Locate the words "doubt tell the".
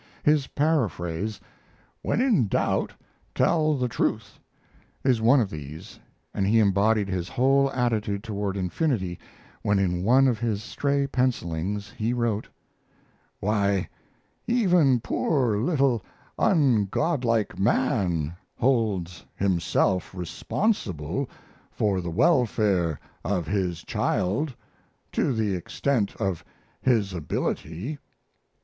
2.47-3.87